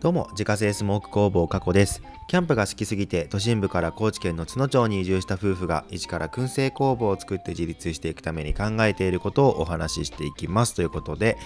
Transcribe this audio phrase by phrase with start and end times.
[0.00, 2.02] どうも、自家製スモーク工房加古です。
[2.28, 10.74] キャンプが好きすぎて、都心部から高知県の津野町に移住した夫婦が、一から燻製工房を作って自立していくために考えていることをお話ししていきます。
[10.74, 11.36] ということで、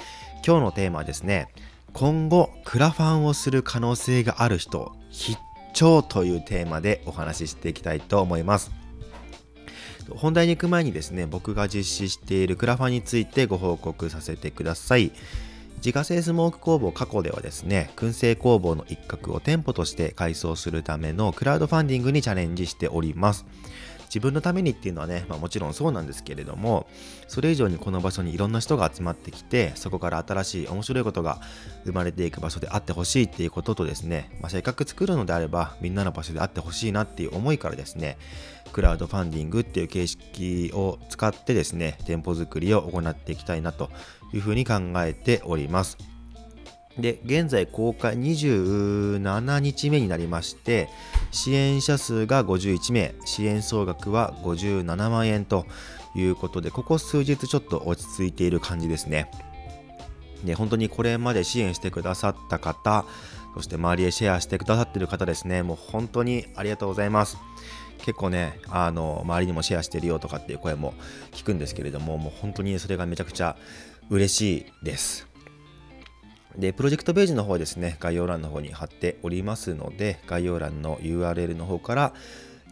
[0.47, 1.49] 今日のテーマはですね、
[1.95, 5.39] 今後、クラファンをする可能性がある人、必
[5.73, 8.71] 聴というテーマでお話ししていきたいと思います。
[10.15, 15.11] 本題に行く前にですね、僕が実施しているクラファンについてご報告させてください。
[15.85, 23.45] 自家製スモーク工房過去ではですね、燻製工房の一角を店舗として改装するためのクラウドファンディングにチャレンジしております。
[24.13, 26.87] 自分のためにっていうのはね、まあ、もちろんそうなんですけれども、
[27.29, 31.41] それ以上にこの場所にいろんな人が集まってきて、そこから新しい面白いことが
[31.87, 38.19] 生まれていく場所であってほしいっていうこととですね、まあ、せっかく作るのであれば、みんなの場所であってほしいなっていう思いからですね、
[38.75, 43.89] クラウドファンディングっていう形式を使ってですね、店舗作りを行っていきたいなと
[44.35, 46.12] いうふうに考えております。
[46.99, 50.89] で、現在公開27日目になりまして、
[51.31, 55.67] 支援者数が51名、支援総額は57万円と
[56.15, 59.31] いうことで、ここ数日ちょっと落ち着いている感じですね。
[60.45, 63.05] で、本当にこれまで支援してくださった方、
[63.55, 67.39] そして周りへシェアしてくださってる方ですね、もう本当にありがとうございます。
[67.99, 70.93] 結構ね、あの、周りにもシェアしてるよとかっていう声も
[71.31, 73.57] 聞くんですけれども、もう本当にそれがめちゃくちゃ
[74.11, 75.32] 嬉しいです。
[76.57, 82.13] で、プロジェクトページの方はですね、概要欄の方に貼っておりますので、概要欄の URL の方から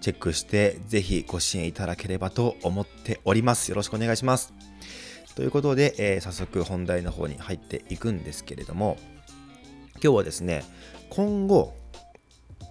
[0.00, 3.70] チェックして、ぜひご支援いただければと思っております。
[3.70, 4.52] よろしくお願いします。
[5.34, 8.98] ということで、えー、早速本題の方に入っていくんですけれども、
[10.02, 10.64] 今日はですね、
[11.08, 11.74] 今後、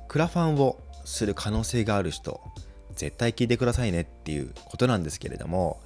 [0.07, 2.41] クラファンをする可能性がある人、
[2.95, 5.81] 絶対聞いてくださいねっていうことなんですけれども、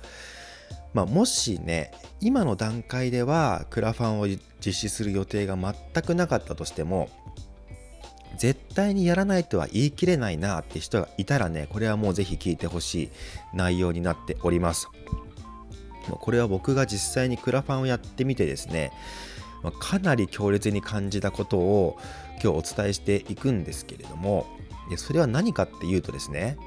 [0.94, 4.40] まあ、もしね今の段階ではクラファンを実
[4.74, 7.10] 施する予定が全くなかったとしても
[8.38, 13.10] 絶対にやらないとは言い切れないなって人がいたらねこれはもうぜひ聞いてほしい
[13.54, 14.88] 内容になっております。
[16.09, 18.92] これは僕が実際にクラファンをやってみてですね
[19.80, 21.97] かなり強烈に感じたことを
[22.44, 24.46] 今日お伝えしていくんですけれども
[24.97, 26.58] それは何かっていうとですね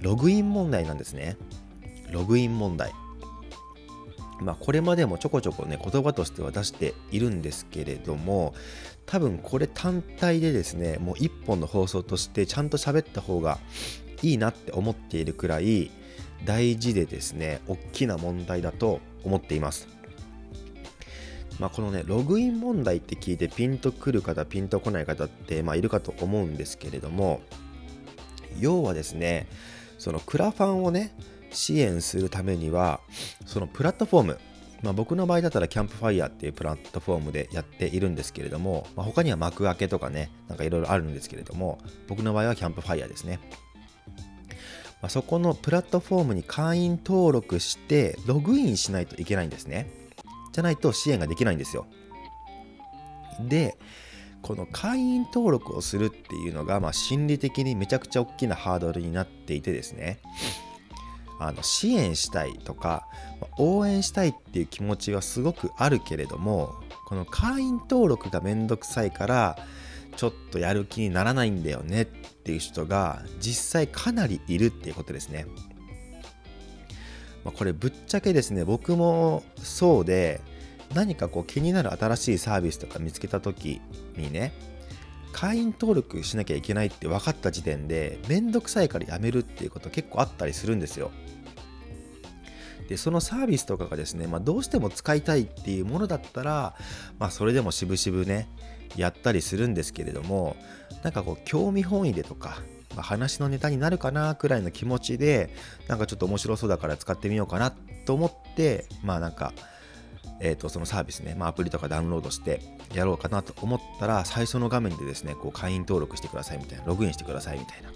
[0.00, 1.36] ログイン問題なんですね。
[2.10, 2.92] ログイン問題。
[4.40, 8.54] まあ、これまでもちょこちょこね言葉としては出しているんですけれども
[9.06, 13.58] 多分これ単体でですねもう一本の放送としてちゃんと喋った方が
[14.22, 15.90] いいなって思っているくらい
[16.44, 19.88] 大事でですね大きな問題だと思っています。
[21.60, 27.42] まあ、このねログイン問題って聞いてピンとくる方ピンとこない方って、まあ、いるかと思うんですけれども
[28.58, 29.46] 要はですね
[29.98, 31.14] そのクラファンをね
[31.54, 33.00] 支援するためには
[33.46, 34.40] そのプラットフォーム
[34.84, 43.40] まあ、僕の場合だったらキャンプファイヤーっていうプラットフォームでやっているんですけれども、まあ、他には幕開けとかね、なんかいろいろあるんですけれども、僕の場合はキャンプファイヤーですね。
[45.00, 49.90] まあ、そこのプラットフォームに会員登録してログインしないといけないんですね。
[50.52, 51.86] じゃないと支援ができないんですよ。
[53.40, 53.78] で、
[54.42, 60.18] この会員登録をするっていうのが、まあ、心理的にめちゃくちゃ大きなハードルになっていてですね。
[61.38, 63.06] あの支援したいとか
[63.58, 66.74] 応援したいっていう気持ちはすごくあるけれども
[67.06, 69.58] この会員登録がめんどくさいから
[70.16, 75.46] ちょっとやる気にならないんだよねっていう人が実際かなりいるっていうことですね。
[77.44, 80.40] まあ、これぶっちゃけですね僕もそうで
[80.94, 83.82] 何かこう気になる新しいサービスとか見つけた時
[84.16, 84.54] にね
[85.32, 91.10] 会員登録しなきゃいけないって分かった時点でめんどくさいからやめるっていうこと結構あったりするんですよ。
[92.88, 96.74] でそのサービスとかがですね、まあ、どうしても使いたいっていうものだったら、
[97.18, 98.48] まあ、それでもしぶしぶね
[98.96, 100.56] やったりするんですけれども
[101.02, 102.58] なんかこう興味本位でとか、
[102.94, 105.50] まあ、話のネタになるかなくらいの気持ちで
[105.88, 107.72] なんかちょっと面白そうだから使ってみようかな
[108.04, 109.52] と思ってまあなんか
[110.40, 112.60] えーと、そのサービスね、まあ、アプリとかダウンロードして
[112.92, 117.90] やろうかなと思ったら最初の画面でですねこう会員登録してくださいみたいなログインしてくださいみたいな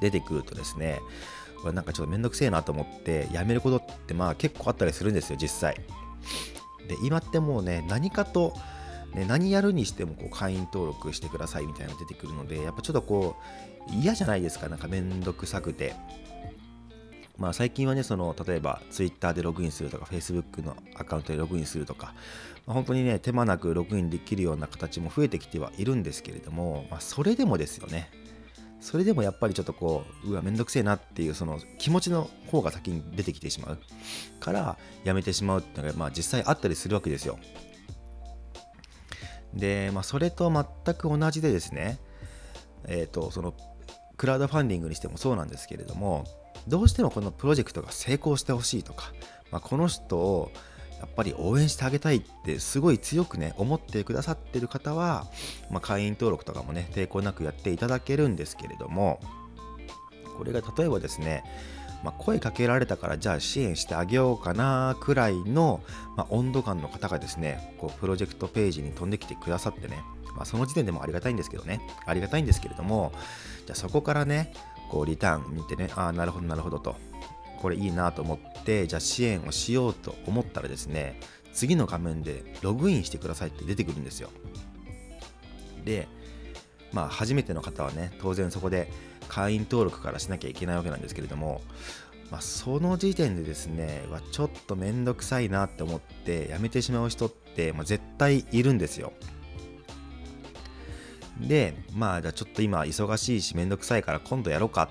[0.00, 1.00] 出てくるとですね
[1.70, 5.76] なんかちょっとめんどくせえなと思ってやめることってまあ結構あったりするんですよ実際。
[6.88, 8.54] で今ってもうね何かと
[9.14, 13.36] ね、何やるにしてもこう会員登録してくださいみたいなの出てくるのでやっぱちょっとこ
[13.90, 15.94] う嫌じゃないですかなんかめんどくさくて。
[17.38, 22.14] まあ最近はねその例えば Twitter でログインするとか Facebook のアカウントでログインするとか、
[22.66, 28.10] まあ、本当にね手間なくログインできるような形も増えてきてはいるんですけれども、まあ、それでもですよね。
[28.82, 33.78] それでもやっぱりちょっとこう、うわ、めんどくせえなっていうその気持ちの方が先に出てきてしまう
[34.40, 37.38] からやめてしまうっていうのが、まあ実際あったりするわけですよ。
[39.54, 41.98] で、まあ、それと全く同じでですね、
[42.88, 43.54] えっ、ー、と、その、
[44.16, 46.24] クラウドファンディングにしてもそうなんですけれども、
[46.68, 49.12] どうしてもこのプロジェクトが成功してほしいとか、
[49.50, 50.50] まあ、この人を
[51.02, 55.26] やっぱり応援してあげたいってすごい強くね思ってくださってる方は、
[55.68, 59.20] まあ、会員登録とかもね抵抗なくやっていただけるんですけれども
[60.38, 61.42] これが例えばですね、
[62.04, 65.82] まあ、声かけられたからじゃあ支援してあげようかなくらいの、
[66.16, 69.98] まあ、温度感の方がですねこうプロジェクトページに飛んできてくださってね、
[70.36, 73.12] ま、その時点でもありがたいんですけどねありがたいんですけれども
[73.66, 74.54] じゃあそこからね
[74.88, 76.94] こうリターン見てねああなるほどなるほどと。
[77.62, 81.20] これいいなと思ってじゃあ支援をしようと思ったらですね
[81.54, 84.30] 次の画面でログインしてくださいって出てくるんですよ。
[85.84, 86.08] で
[86.92, 88.90] まあ初めての方はね当然そこで
[89.28, 91.62] 会員登録からしなきゃいけないわけなんですけれども、
[92.30, 99.12] まあ、その時点でですねはちょっとめんどくさいなって思ってやめてしまう人って、まあ、絶対いるんですよ。
[101.40, 104.90] でまあじゃあちょっと今忙しいしめんどくさいから今度やろうか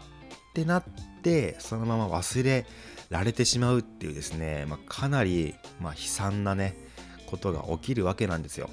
[0.50, 0.84] ってなっ
[1.22, 2.66] てそのまま忘れ
[3.10, 6.76] られてしまうっていうですね、まあ、かなり、まあ、悲惨なね
[7.28, 8.70] ことが起きるわけなんですよ。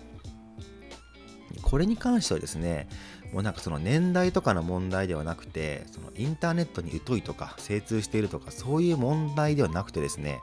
[1.63, 2.89] これに関してはですね
[3.33, 10.41] もうなんかその年代とかの問題ではなくてそのインターネットに疎いとか精通しているとかそういう問題ではなくてですね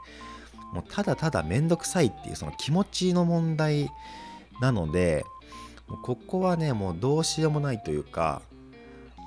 [0.73, 3.89] もうただただめんどくさいっていうその気持ちの問題
[4.61, 5.25] なので
[5.87, 8.41] もうここはねもうどうしようもないというか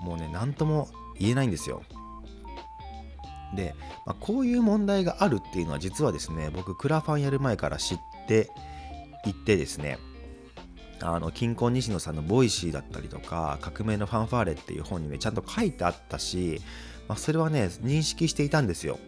[0.02, 0.88] もうね何とも
[1.18, 1.82] 言えないんですよ
[3.58, 3.74] で、
[4.06, 8.48] まあ、こういう問題があるっていうのは実はですね僕クラファンやる前から知って
[9.26, 9.98] いってですね
[11.00, 16.62] あのキンコン西野さんの「ボイシー」だったりとか「革命のファンファーレ」っていう本にねちゃんと書いてあったし、
[17.08, 19.00] まあ、それはね認識していたんですよ。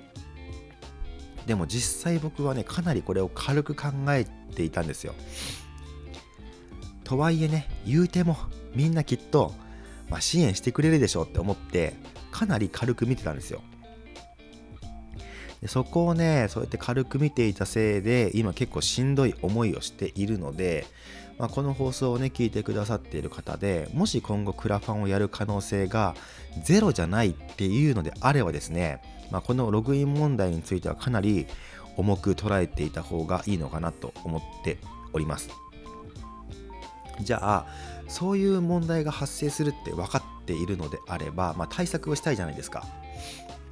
[1.46, 5.14] でも実際僕はねかなりこれを軽く考えていたんですよ。
[7.04, 8.36] とはいえね言うても
[8.74, 9.54] みんなきっと、
[10.08, 11.94] まあ、支援してくれるでしょうって思って
[12.30, 13.62] かなり軽く見てたんですよ。
[15.60, 20.86] でそこをねそうやって軽く見ていたせいで今結構しんどい思いをしているので、
[21.38, 26.14] まあ、この放送をね聞いてくださっている方でもし今後クラファンをやる可能性が
[26.64, 31.46] ゼロじゃないっていうのであればですね、まあ、このログイン問題についてはかなり
[31.96, 34.78] 重く捉えていた方がいいのかなと思って
[35.12, 35.50] おります。
[37.20, 37.66] じゃあ
[38.08, 42.86] そういう問題が発生するって分かっているのであれば、まあ、対策をしたいじゃないですか。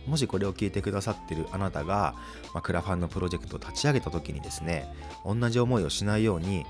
[0.09, 2.15] もしこれを聞いてくださってるあなたが、
[2.55, 4.93] まあ、クラファンのプロジェクトを立ち上げた時にですね
[5.25, 6.65] 同じ思いをしないように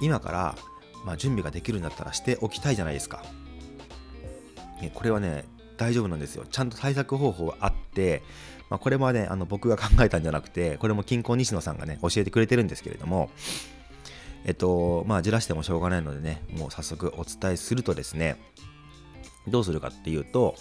[0.00, 0.56] 今から、
[1.04, 3.22] まあ、準備ができるんだったらしておきたいじゃないですか。
[4.80, 5.44] ね、これはね
[5.76, 6.44] 大丈夫なんですよ。
[6.48, 8.22] ちゃんと対策方法があって、
[8.70, 13.30] まあ、これもねあの僕が考えたんじゃなくてこれも金婚西野さんがね教えてくれてるんですけれども
[14.44, 18.36] えっとまあじらしてもしょうがないのでねもう早速お伝えするとですね
[19.46, 20.54] どうするかっていうと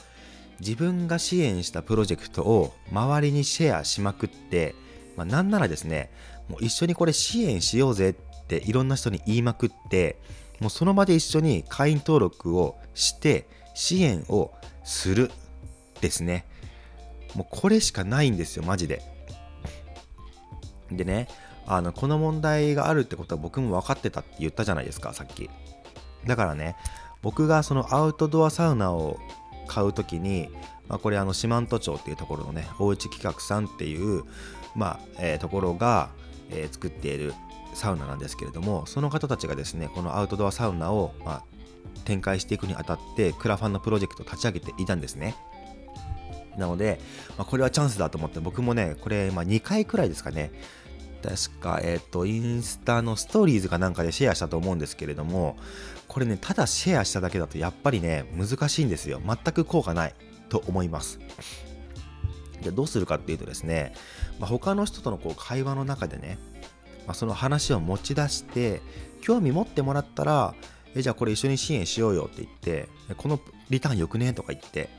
[0.60, 4.76] 自分が支援したプロジェクトを周りにシェアしまくって、
[5.16, 6.12] まあ、なんならですね、
[6.48, 10.18] もう一緒にこれ支援しようぜっていろんな人に言いまくって、
[10.60, 14.52] もうその場で一緒に会員登録をして支援を
[14.84, 15.32] する
[16.02, 16.46] ですね。
[17.36, 19.02] もうこれしかないんですよ、マジで。
[20.92, 21.28] でね、
[21.68, 25.50] あの、この問題があるってことは僕も分かってたって言ったじゃないですか、さっき。
[26.26, 26.76] だからね、
[27.22, 29.20] 僕がそのアウトドアサウナを
[29.68, 30.50] 買う時に、
[30.88, 34.24] まあ、これあの四万十町っていうところのねおうち企画さんっていう、
[34.76, 36.10] まあえー、ところが、
[36.50, 37.34] えー、作っている
[37.74, 41.44] サウナなんですけれどもその方たちがですねこのアウトドアサウナを、まあ、
[42.06, 45.36] 展開していくにあたってクラファンのプロジェクトを立ち上げていたんですね。
[46.58, 47.00] なので、
[47.38, 50.52] まあ、これはチャンスだと思って僕もねこれ、まあ、2回くらいですかね
[51.22, 55.58] 確か、えっ、ー、と、インスタのストーリーズかなんかでシェアしたと思うんですけれども、
[56.08, 59.22] これね、ただシェアしただけだとやっぱりね、難しいんですよ。
[59.26, 60.16] 全く効果ない
[60.50, 61.20] と思います。
[62.62, 63.94] じゃどうするかっていうとですね、
[64.40, 66.40] まあ、他の人とのこう会話の中でね、
[67.06, 68.82] まあ、その話を持ち出して、
[69.22, 70.56] 興味持ってもらったら、
[70.96, 74.90] えじゃあこれ一緒に支援しようよって言って、このリターンよくねとか言って、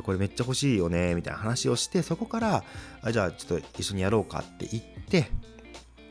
[0.00, 2.64] これめっちゃ欲しいよねみたいな話をして、そこから、
[3.02, 5.30] あじゃあちょっと一緒にやろうかって言って、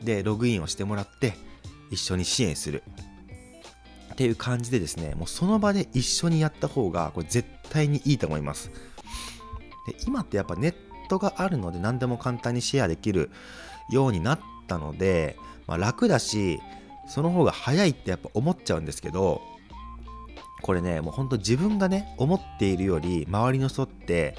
[0.04, 1.34] で、ログインをしてもらって、
[1.90, 2.82] 一緒に支援する。
[4.12, 8.70] っていう感じでですね、もうその場で一緒にやった方が、これ絶対にいいと思います。
[9.86, 10.74] で今ってやっぱネッ
[11.08, 13.30] トがあるので何でも簡単にシェアできる
[13.90, 16.60] ようになったので、まあ、楽だし、
[17.08, 19.40] その方が早いってやっぱ思っちゃうんですけど、
[20.62, 24.36] これね、もうほんと自分がね、思っているより周りの人って、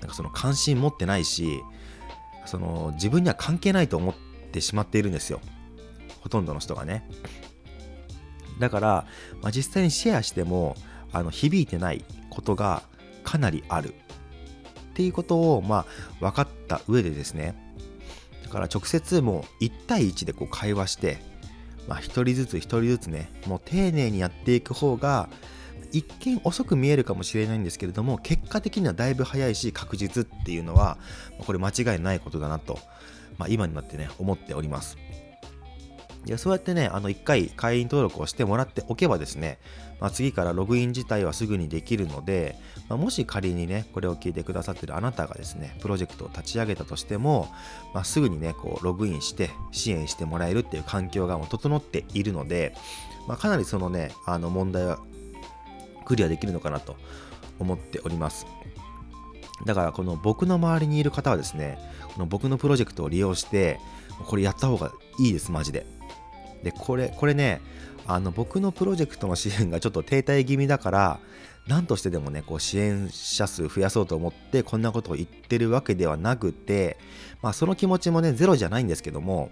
[0.00, 1.60] なんかその関心持ってないし、
[2.46, 5.40] その自分には関係ないと思っててしまっているんですよ。
[6.20, 7.08] ほとんどの人がね。
[8.58, 9.06] だから、
[9.40, 10.76] まあ、実際にシェアしても
[11.12, 12.82] あの響いてないことが
[13.22, 13.94] かなりあるっ
[14.94, 15.86] ていうことをま
[16.20, 17.54] あ分かった上でですね
[18.42, 21.18] だから直接もう1対1でこう会話して
[21.88, 25.28] まあ、1人ずつ1人ずつねもう丁寧にやっていく方が
[25.92, 30.98] 一見遅く見えるかもしれないんですけれども結果的にはだいぶ早いし確実っていうのは
[31.46, 32.78] これ間違いないことだなと、
[33.38, 34.96] まあ、今になってね思っております。
[36.24, 39.58] でそうやってねあの1回会員登録をしてもらっておけばですね、
[40.00, 42.56] まあ、次からログイン自体はすぐにできるので、
[42.88, 47.48] まあ、もし仮にねこれを聞いてくださってるあなたがですねプロジェクトを立ち上げたとしても、
[47.94, 52.74] まあ、すぐにねこうログインして支援してもらえるっていう環境がもう整っているので、
[53.26, 54.98] ま、かなりそのねあの問題は
[56.08, 56.96] クリアできるのかなと
[57.58, 58.46] 思っております。
[59.64, 61.78] だからこの僕の周りにいる方はですね
[62.14, 63.78] この僕のプロジェクトを利用して
[64.26, 65.86] これやった方がいいですマジで。
[66.62, 67.60] でこれこれね
[68.06, 71.20] あの僕のプロジェクトの支援がちょっと停滞気味だから
[71.66, 76.96] 何としてでもねこう支援者数増やそうと思ってこんなことを言ってるわけではなくて
[77.42, 79.50] まあその気持ちもねゼロじゃないんですけども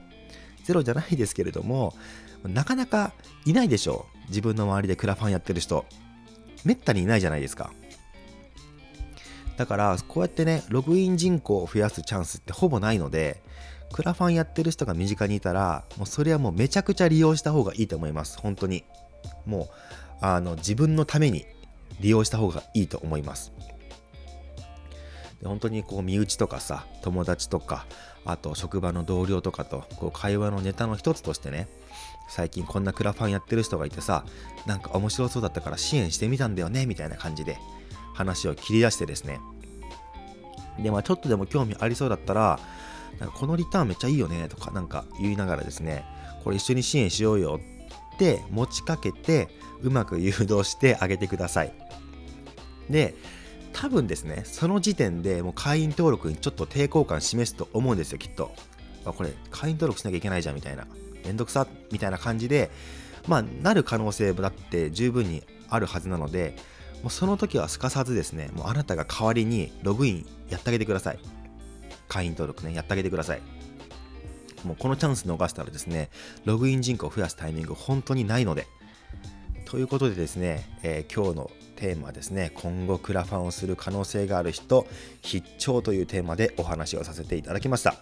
[0.64, 1.94] ゼロじゃないですけれども
[2.44, 3.12] なかなか
[3.44, 4.28] いないでしょう。
[4.28, 5.84] 自分の周りでクラファンやってる人。
[6.66, 7.72] めったにいないじゃないですか。
[9.56, 13.40] だからこうやってねログイン人口を増やすチャンスってほぼないので
[13.92, 18.38] クラファンやってる人が身近にいたらもうそれはもうめちゃくちゃ利用した方がいいと思います。
[18.38, 18.84] 本当に。
[19.46, 19.68] もう
[20.20, 21.46] あの自分のために
[22.00, 23.52] 利用した方がいいと思います。
[25.40, 27.86] で本当にこう身内とかさ友達とか
[28.24, 31.68] あと職場の同僚とかとこう会話のネタの一つとしてね
[32.28, 34.24] 最近こんなクラファンやってる人がいてさ
[34.66, 37.58] なんか面白そうだったから支援してみたんだよねみたいな感じで
[38.14, 39.40] 話を切り出してですね。
[40.78, 42.58] でまあちょっとでも興味ありそうだったら
[43.20, 46.04] なんかこのリターンめっちゃいいよねとかなんか言いながらですね
[46.44, 47.60] これ一緒に支援しようよ
[48.14, 49.48] って持ちかけて
[49.82, 51.72] うまく誘導してあげてください。
[52.90, 53.14] で
[53.78, 58.54] 多分ですねその時点でもう会員登録にちょっと抵抗感示すと思うんですよきっと。
[59.04, 60.86] あこれ会員登録しなきゃいけないじゃんみたいな。
[61.26, 62.70] めんどくさみたいな感じで
[63.28, 66.56] まあなる可能性だって十分にあるはずなので
[67.02, 71.18] もうその時はすかさずですねもうあなたが代わりにログインやってあげてください。
[72.08, 73.42] 会員登録ねやってあげてください。
[74.64, 76.08] もうこのチャンス逃したらですね
[76.46, 78.66] ログイン人口を増やすタイミング本当にないので。
[79.66, 84.86] ということでですね、えー、今日のテーマですね今後クラファンをする可能性がある人
[85.22, 87.94] 必聴というテーマでお話をさせていただきました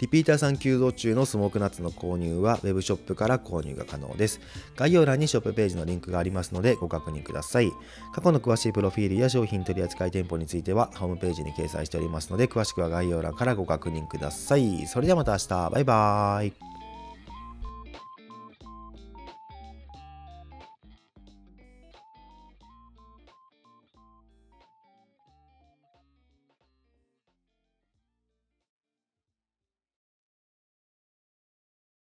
[0.00, 4.40] リピーターさん急増中のスモークナッツの購入は Web ショップから購入が可能です。
[4.74, 7.70] 概要欄にショップページのリンクがありますのでご確認ください。
[8.14, 14.86] 過去の詳しいプロフィールや商品取扱店舗についてはホームページに掲載しておりますので詳しくは概要欄からご確認ください。
[14.86, 15.70] それではまた明日。
[15.70, 16.79] バイバーイ。